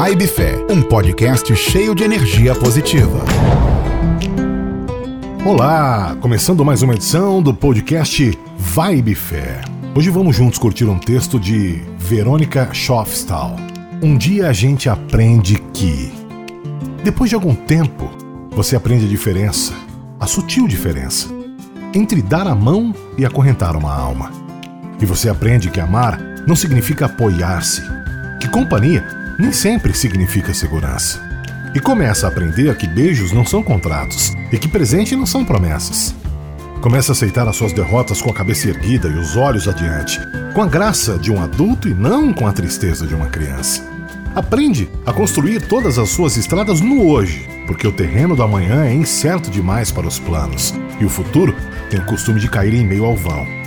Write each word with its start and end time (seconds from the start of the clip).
Vibe 0.00 0.28
Fé, 0.28 0.64
um 0.70 0.80
podcast 0.80 1.56
cheio 1.56 1.92
de 1.92 2.04
energia 2.04 2.54
positiva. 2.54 3.18
Olá, 5.44 6.16
começando 6.20 6.64
mais 6.64 6.82
uma 6.82 6.94
edição 6.94 7.42
do 7.42 7.52
podcast 7.52 8.38
Vibe 8.56 9.16
Fé. 9.16 9.60
Hoje 9.96 10.08
vamos 10.08 10.36
juntos 10.36 10.56
curtir 10.56 10.84
um 10.84 11.00
texto 11.00 11.40
de 11.40 11.82
Verônica 11.98 12.72
Schofstal. 12.72 13.56
Um 14.00 14.16
dia 14.16 14.48
a 14.48 14.52
gente 14.52 14.88
aprende 14.88 15.56
que, 15.74 16.12
depois 17.02 17.28
de 17.28 17.34
algum 17.34 17.56
tempo, 17.56 18.08
você 18.52 18.76
aprende 18.76 19.04
a 19.04 19.08
diferença, 19.08 19.72
a 20.20 20.28
sutil 20.28 20.68
diferença, 20.68 21.26
entre 21.92 22.22
dar 22.22 22.46
a 22.46 22.54
mão 22.54 22.94
e 23.18 23.26
acorrentar 23.26 23.76
uma 23.76 23.92
alma. 23.92 24.30
E 25.02 25.04
você 25.04 25.28
aprende 25.28 25.70
que 25.70 25.80
amar 25.80 26.20
não 26.46 26.54
significa 26.54 27.06
apoiar-se, 27.06 27.82
que 28.40 28.48
companhia 28.48 29.18
nem 29.38 29.52
sempre 29.52 29.94
significa 29.94 30.52
segurança. 30.52 31.22
E 31.74 31.78
começa 31.78 32.26
a 32.26 32.28
aprender 32.28 32.76
que 32.76 32.88
beijos 32.88 33.30
não 33.30 33.46
são 33.46 33.62
contratos 33.62 34.34
e 34.50 34.58
que 34.58 34.66
presente 34.66 35.14
não 35.14 35.24
são 35.24 35.44
promessas. 35.44 36.14
Começa 36.80 37.12
a 37.12 37.14
aceitar 37.14 37.46
as 37.46 37.54
suas 37.54 37.72
derrotas 37.72 38.20
com 38.20 38.30
a 38.30 38.34
cabeça 38.34 38.68
erguida 38.68 39.08
e 39.08 39.14
os 39.14 39.36
olhos 39.36 39.68
adiante, 39.68 40.20
com 40.54 40.62
a 40.62 40.66
graça 40.66 41.16
de 41.18 41.30
um 41.30 41.40
adulto 41.40 41.88
e 41.88 41.94
não 41.94 42.32
com 42.32 42.46
a 42.46 42.52
tristeza 42.52 43.06
de 43.06 43.14
uma 43.14 43.26
criança. 43.26 43.86
Aprende 44.34 44.88
a 45.06 45.12
construir 45.12 45.60
todas 45.66 45.98
as 45.98 46.10
suas 46.10 46.36
estradas 46.36 46.80
no 46.80 47.06
hoje, 47.08 47.48
porque 47.66 47.86
o 47.86 47.92
terreno 47.92 48.34
do 48.34 48.42
amanhã 48.42 48.84
é 48.84 48.92
incerto 48.92 49.50
demais 49.50 49.92
para 49.92 50.06
os 50.06 50.18
planos 50.18 50.74
e 51.00 51.04
o 51.04 51.08
futuro 51.08 51.54
tem 51.90 52.00
o 52.00 52.06
costume 52.06 52.40
de 52.40 52.48
cair 52.48 52.74
em 52.74 52.86
meio 52.86 53.04
ao 53.04 53.16
vão. 53.16 53.57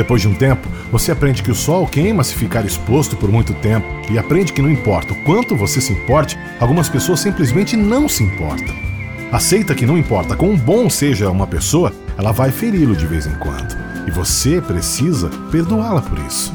Depois 0.00 0.22
de 0.22 0.28
um 0.28 0.32
tempo, 0.32 0.66
você 0.90 1.12
aprende 1.12 1.42
que 1.42 1.50
o 1.50 1.54
sol 1.54 1.86
queima 1.86 2.24
se 2.24 2.34
ficar 2.34 2.64
exposto 2.64 3.14
por 3.16 3.30
muito 3.30 3.52
tempo 3.52 3.86
e 4.10 4.18
aprende 4.18 4.50
que 4.50 4.62
não 4.62 4.70
importa 4.70 5.12
o 5.12 5.24
quanto 5.24 5.54
você 5.54 5.78
se 5.78 5.92
importe, 5.92 6.38
algumas 6.58 6.88
pessoas 6.88 7.20
simplesmente 7.20 7.76
não 7.76 8.08
se 8.08 8.24
importam. 8.24 8.74
Aceita 9.30 9.74
que 9.74 9.84
não 9.84 9.98
importa 9.98 10.34
quão 10.34 10.56
bom 10.56 10.88
seja 10.88 11.28
uma 11.28 11.46
pessoa, 11.46 11.92
ela 12.16 12.32
vai 12.32 12.50
feri-lo 12.50 12.96
de 12.96 13.06
vez 13.06 13.26
em 13.26 13.34
quando. 13.34 13.76
E 14.08 14.10
você 14.10 14.58
precisa 14.58 15.28
perdoá-la 15.52 16.00
por 16.00 16.18
isso. 16.20 16.50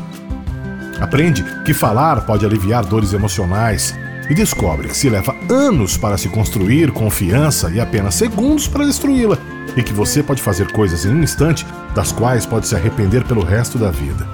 Aprende 0.99 1.45
que 1.63 1.71
falar 1.71 2.25
pode 2.25 2.47
aliviar 2.47 2.83
dores 2.83 3.13
emocionais 3.13 3.93
e 4.27 4.33
descobre 4.33 4.87
que 4.87 4.97
se 4.97 5.07
leva 5.07 5.35
anos 5.47 5.97
para 5.97 6.17
se 6.17 6.29
construir 6.29 6.91
confiança 6.91 7.69
e 7.69 7.79
apenas 7.79 8.15
segundos 8.15 8.67
para 8.67 8.87
destruí-la, 8.87 9.37
e 9.75 9.83
que 9.83 9.93
você 9.93 10.23
pode 10.23 10.41
fazer 10.41 10.71
coisas 10.71 11.05
em 11.05 11.09
um 11.09 11.23
instante 11.23 11.65
das 11.93 12.11
quais 12.11 12.45
pode 12.45 12.67
se 12.67 12.75
arrepender 12.75 13.23
pelo 13.25 13.43
resto 13.43 13.77
da 13.77 13.91
vida. 13.91 14.27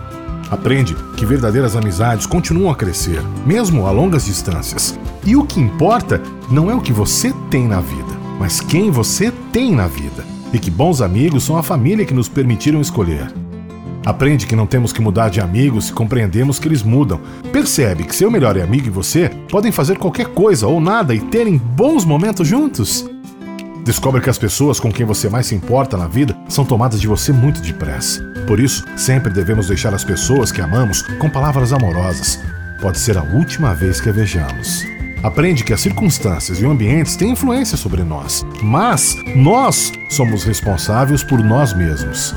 Aprende 0.50 0.96
que 1.16 1.26
verdadeiras 1.26 1.76
amizades 1.76 2.26
continuam 2.26 2.72
a 2.72 2.76
crescer, 2.76 3.22
mesmo 3.46 3.88
a 3.88 3.92
longas 3.92 4.26
distâncias. 4.26 5.00
E 5.26 5.36
o 5.36 5.46
que 5.46 5.62
importa 5.62 6.22
não 6.50 6.70
é 6.70 6.76
o 6.76 6.82
que 6.82 6.92
você 6.92 7.34
tem 7.50 7.68
na 7.68 7.80
vida, 7.80 8.18
mas 8.38 8.60
quem 8.60 8.92
você 8.92 9.32
tem 9.54 9.74
na 9.74 9.88
vida. 9.88 10.26
E 10.52 10.60
que 10.60 10.70
bons 10.70 11.02
amigos 11.02 11.46
são 11.46 11.58
a 11.58 11.64
família 11.64 12.06
que 12.06 12.14
nos 12.14 12.28
permitiram 12.28 12.82
escolher. 12.82 13.32
Aprende 14.06 14.48
que 14.48 14.56
não 14.56 14.66
temos 14.66 14.92
que 14.92 15.02
mudar 15.02 15.30
de 15.30 15.40
amigos 15.40 15.86
se 15.86 15.94
compreendemos 15.94 16.58
que 16.58 16.68
eles 16.68 16.82
mudam. 16.82 17.22
Percebe 17.52 18.04
que 18.04 18.16
seu 18.16 18.32
melhor 18.32 18.60
amigo 18.60 18.88
e 18.88 18.90
você 18.90 19.30
podem 19.50 19.72
fazer 19.72 19.98
qualquer 19.98 20.28
coisa 20.28 20.68
ou 20.68 20.82
nada 20.82 21.14
e 21.14 21.22
terem 21.22 21.58
bons 21.58 22.04
momentos 22.04 22.48
juntos. 22.48 23.11
Descobre 23.84 24.22
que 24.22 24.30
as 24.30 24.38
pessoas 24.38 24.80
com 24.80 24.92
quem 24.92 25.06
você 25.06 25.28
mais 25.28 25.48
se 25.48 25.56
importa 25.56 25.98
na 25.98 26.08
vida 26.08 26.38
são 26.48 26.64
tomadas 26.64 27.02
de 27.02 27.08
você 27.08 27.32
muito 27.32 27.62
depressa. 27.62 28.22
Por 28.46 28.60
isso, 28.60 28.86
sempre 28.96 29.34
devemos 29.34 29.68
deixar 29.68 29.94
as 29.94 30.04
pessoas 30.04 30.52
que 30.52 30.62
amamos 30.62 31.02
com 31.02 31.30
palavras 31.30 31.74
amorosas. 31.74 32.40
Pode 32.80 33.00
ser 33.00 33.18
a 33.18 33.24
última 33.24 33.74
vez 33.74 34.00
que 34.00 34.10
a 34.10 34.12
vejamos. 34.12 34.86
Aprende 35.24 35.64
que 35.64 35.74
as 35.74 35.82
circunstâncias 35.82 36.60
e 36.60 36.66
o 36.66 36.72
ambiente 36.72 37.18
têm 37.18 37.32
influência 37.32 37.78
sobre 37.78 38.04
nós, 38.04 38.44
mas 38.62 39.16
nós 39.36 39.92
somos 40.10 40.44
responsáveis 40.44 41.24
por 41.24 41.44
nós 41.44 41.74
mesmos. 41.74 42.36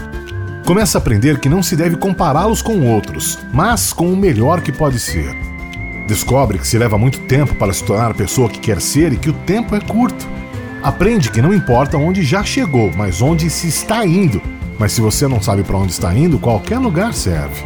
Começa 0.66 0.96
a 0.96 1.00
aprender 1.00 1.38
que 1.40 1.48
não 1.48 1.62
se 1.62 1.76
deve 1.76 1.96
compará-los 1.96 2.62
com 2.62 2.86
outros, 2.86 3.38
mas 3.52 3.92
com 3.92 4.10
o 4.10 4.16
melhor 4.16 4.62
que 4.62 4.72
pode 4.72 4.98
ser. 4.98 5.34
Descobre 6.06 6.58
que 6.58 6.66
se 6.66 6.78
leva 6.78 6.98
muito 6.98 7.20
tempo 7.20 7.54
para 7.54 7.72
se 7.72 7.84
tornar 7.84 8.10
a 8.10 8.14
pessoa 8.14 8.48
que 8.48 8.58
quer 8.58 8.80
ser 8.80 9.12
e 9.12 9.16
que 9.16 9.30
o 9.30 9.32
tempo 9.32 9.74
é 9.74 9.80
curto. 9.80 10.26
Aprende 10.84 11.30
que 11.30 11.40
não 11.40 11.54
importa 11.54 11.96
onde 11.96 12.22
já 12.22 12.44
chegou, 12.44 12.92
mas 12.94 13.22
onde 13.22 13.48
se 13.48 13.66
está 13.66 14.04
indo. 14.04 14.42
Mas 14.78 14.92
se 14.92 15.00
você 15.00 15.26
não 15.26 15.40
sabe 15.40 15.62
para 15.62 15.78
onde 15.78 15.92
está 15.92 16.14
indo, 16.14 16.38
qualquer 16.38 16.76
lugar 16.78 17.14
serve. 17.14 17.64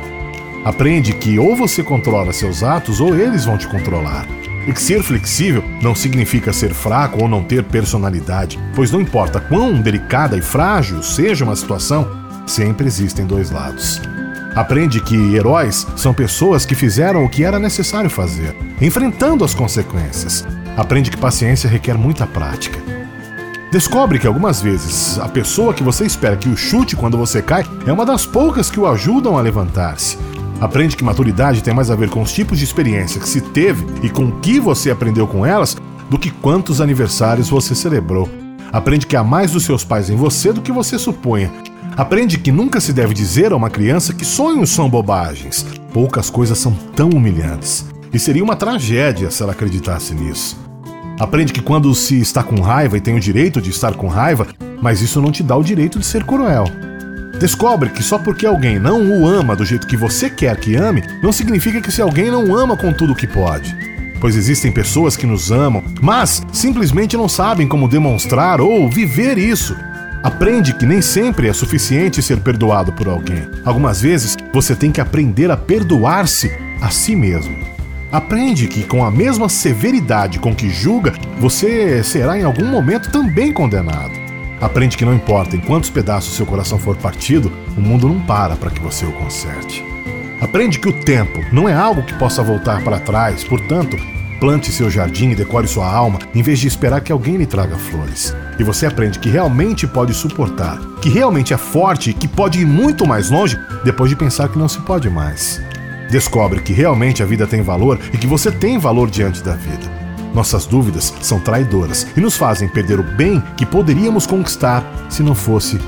Aprende 0.65 1.13
que 1.13 1.37
ou 1.37 1.57
você 1.57 1.83
controla 1.83 2.33
seus 2.33 2.63
atos 2.63 3.01
ou 3.01 3.19
eles 3.19 3.45
vão 3.45 3.59
te 3.59 3.67
controlar. 3.67 4.25
E 4.69 4.73
que 4.73 4.81
ser 4.81 5.03
flexível 5.03 5.65
não 5.83 5.97
significa 5.97 6.53
ser 6.53 6.73
fraco 6.73 7.21
ou 7.21 7.29
não 7.29 7.43
ter 7.43 7.65
personalidade, 7.65 8.57
pois 8.73 8.93
não 8.93 9.01
importa 9.01 9.41
quão 9.41 9.83
delicada 9.83 10.37
e 10.37 10.41
frágil 10.41 11.03
seja 11.03 11.45
uma 11.45 11.57
situação, 11.57 12.09
sempre 12.47 12.87
existem 12.87 13.27
dois 13.27 13.51
lados. 13.51 14.01
Aprende 14.55 15.01
que 15.01 15.35
heróis 15.35 15.85
são 15.97 16.15
pessoas 16.15 16.65
que 16.65 16.77
fizeram 16.77 17.25
o 17.25 17.29
que 17.29 17.43
era 17.43 17.59
necessário 17.59 18.09
fazer, 18.09 18.55
enfrentando 18.81 19.45
as 19.45 19.55
consequências. 19.55 20.47
Aprende 20.77 21.11
que 21.11 21.17
paciência 21.17 21.69
requer 21.69 21.99
muita 21.99 22.25
prática. 22.25 22.98
Descobre 23.71 24.19
que 24.19 24.27
algumas 24.27 24.63
vezes 24.63 25.19
a 25.19 25.29
pessoa 25.29 25.75
que 25.75 25.83
você 25.83 26.07
espera 26.07 26.39
que 26.39 26.49
o 26.49 26.57
chute 26.57 26.97
quando 26.97 27.19
você 27.19 27.43
cai 27.43 27.67
é 27.87 27.93
uma 27.93 28.07
das 28.07 28.25
poucas 28.25 28.71
que 28.71 28.81
o 28.81 28.87
ajudam 28.87 29.37
a 29.37 29.43
levantar-se. 29.43 30.17
Aprende 30.59 30.97
que 30.97 31.05
maturidade 31.05 31.63
tem 31.63 31.75
mais 31.75 31.91
a 31.91 31.95
ver 31.95 32.09
com 32.09 32.23
os 32.23 32.33
tipos 32.33 32.59
de 32.59 32.65
experiência 32.65 33.21
que 33.21 33.29
se 33.29 33.43
teve 33.43 33.85
e 34.03 34.09
com 34.09 34.25
o 34.25 34.41
que 34.41 34.59
você 34.59 34.91
aprendeu 34.91 35.27
com 35.27 35.45
elas 35.45 35.77
do 36.09 36.19
que 36.19 36.31
quantos 36.31 36.81
aniversários 36.81 37.51
você 37.51 37.75
celebrou. 37.75 38.27
Aprende 38.73 39.07
que 39.07 39.17
há 39.17 39.23
mais 39.23 39.53
dos 39.53 39.65
seus 39.65 39.85
pais 39.85 40.09
em 40.09 40.17
você 40.17 40.51
do 40.51 40.63
que 40.63 40.73
você 40.73 40.99
supunha. 40.99 41.53
Aprende 41.95 42.39
que 42.39 42.51
nunca 42.51 42.81
se 42.81 42.93
deve 42.95 43.13
dizer 43.13 43.53
a 43.53 43.57
uma 43.57 43.69
criança 43.69 44.15
que 44.15 44.25
sonhos 44.25 44.71
são 44.71 44.89
bobagens. 44.89 45.67
Poucas 45.93 46.31
coisas 46.31 46.57
são 46.57 46.73
tão 46.97 47.11
humilhantes. 47.11 47.85
E 48.13 48.19
seria 48.19 48.43
uma 48.43 48.57
tragédia 48.57 49.31
se 49.31 49.43
ela 49.43 49.53
acreditasse 49.53 50.15
nisso. 50.15 50.68
Aprende 51.19 51.53
que 51.53 51.61
quando 51.61 51.93
se 51.95 52.21
está 52.21 52.43
com 52.43 52.61
raiva 52.61 52.97
e 52.97 53.01
tem 53.01 53.15
o 53.15 53.21
direito 53.21 53.61
de 53.61 53.71
estar 53.71 53.95
com 53.95 54.07
raiva, 54.07 54.47
mas 54.81 55.03
isso 55.03 55.21
não 55.21 55.33
te 55.33 55.43
dá 55.43 55.57
o 55.57 55.65
direito 55.65 55.99
de 55.99 56.07
ser 56.07 56.25
cruel. 56.25 56.65
Descobre 57.41 57.91
que 57.91 58.03
só 58.03 58.19
porque 58.19 58.47
alguém 58.47 58.79
não 58.79 59.03
o 59.03 59.27
ama 59.27 59.57
do 59.57 59.65
jeito 59.65 59.87
que 59.87 59.97
você 59.97 60.31
quer 60.31 60.57
que 60.57 60.77
ame, 60.77 61.03
não 61.23 61.33
significa 61.33 61.81
que 61.81 61.91
se 61.91 62.01
alguém 62.01 62.31
não 62.31 62.57
ama 62.57 62.77
com 62.77 62.93
tudo 62.93 63.15
que 63.15 63.27
pode. 63.27 63.77
Pois 64.21 64.37
existem 64.37 64.73
pessoas 64.73 65.17
que 65.17 65.27
nos 65.27 65.51
amam, 65.51 65.83
mas 66.01 66.43
simplesmente 66.53 67.17
não 67.17 67.29
sabem 67.29 67.69
como 67.69 67.89
demonstrar 67.89 68.61
ou 68.61 68.89
viver 68.91 69.39
isso. 69.39 69.77
Aprende 70.23 70.75
que 70.75 70.85
nem 70.85 71.01
sempre 71.01 71.49
é 71.49 71.53
suficiente 71.53 72.23
ser 72.23 72.41
perdoado 72.41 72.93
por 72.93 73.09
alguém. 73.09 73.49
Algumas 73.65 74.01
vezes 74.01 74.37
você 74.53 74.75
tem 74.75 74.91
que 74.91 75.01
aprender 75.01 75.51
a 75.51 75.57
perdoar-se 75.57 76.51
a 76.81 76.91
si 76.91 77.15
mesmo. 77.15 77.78
Aprende 78.11 78.69
que, 78.69 78.85
com 78.85 79.05
a 79.05 79.11
mesma 79.11 79.51
severidade 79.51 80.39
com 80.39 80.55
que 80.55 80.71
julga, 80.71 81.13
você 81.39 82.03
será 82.03 82.39
em 82.39 82.43
algum 82.43 82.65
momento 82.65 83.13
também 83.13 83.53
condenado. 83.53 84.13
Aprende 84.61 84.97
que 84.97 85.05
não 85.05 85.15
importa 85.15 85.55
em 85.55 85.61
quantos 85.61 85.91
pedaços 85.91 86.35
seu 86.35 86.47
coração 86.47 86.79
for 86.79 86.97
partido, 86.97 87.53
o 87.77 87.81
mundo 87.81 88.09
não 88.09 88.19
para 88.21 88.57
para 88.57 88.71
que 88.71 88.81
você 88.81 89.05
o 89.05 89.13
conserte. 89.13 89.85
Aprende 90.41 90.79
que 90.79 90.89
o 90.89 90.93
tempo 90.93 91.39
não 91.53 91.69
é 91.69 91.75
algo 91.75 92.03
que 92.03 92.15
possa 92.15 92.43
voltar 92.43 92.83
para 92.83 92.99
trás, 92.99 93.45
portanto, 93.45 93.99
plante 94.41 94.73
seu 94.73 94.89
jardim 94.89 95.31
e 95.31 95.35
decore 95.35 95.69
sua 95.69 95.93
alma 95.93 96.19
em 96.35 96.43
vez 96.43 96.59
de 96.61 96.67
esperar 96.67 97.03
que 97.03 97.13
alguém 97.13 97.37
lhe 97.37 97.47
traga 97.47 97.77
flores. 97.77 98.35
E 98.59 98.65
você 98.65 98.87
aprende 98.87 99.19
que 99.19 99.29
realmente 99.29 99.87
pode 99.87 100.15
suportar, 100.15 100.79
que 101.03 101.11
realmente 101.11 101.53
é 101.53 101.59
forte 101.59 102.11
e 102.11 102.15
que 102.15 102.27
pode 102.27 102.61
ir 102.61 102.65
muito 102.65 103.07
mais 103.07 103.31
longe 103.31 103.59
depois 103.85 104.09
de 104.09 104.17
pensar 104.17 104.49
que 104.49 104.59
não 104.59 104.69
se 104.69 104.81
pode 104.81 105.11
mais. 105.11 105.61
Descobre 106.11 106.61
que 106.61 106.73
realmente 106.73 107.23
a 107.23 107.27
vida 107.27 107.47
tem 107.47 107.63
valor 107.63 107.99
e 108.13 108.19
que 108.19 108.27
você 108.27 108.51
tem 108.51 108.79
valor 108.79 109.11
diante 109.11 109.43
da 109.43 109.55
vida. 109.55 109.99
Nossas 110.35 110.67
dúvidas 110.67 111.13
são 111.21 111.41
traidoras 111.41 112.07
e 112.17 112.21
nos 112.21 112.37
fazem 112.37 112.69
perder 112.69 113.01
o 113.01 113.17
bem 113.17 113.43
que 113.57 113.67
poderíamos 113.67 114.27
conquistar 114.27 114.85
se 115.09 115.23
não 115.23 115.35
fosse 115.35 115.79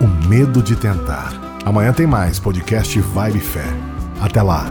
o 0.00 0.28
medo 0.28 0.62
de 0.62 0.76
tentar. 0.76 1.32
Amanhã 1.64 1.92
tem 1.92 2.06
mais 2.06 2.38
podcast 2.38 2.98
Vibe 3.00 3.40
Fé. 3.40 3.64
Até 4.20 4.42
lá. 4.42 4.70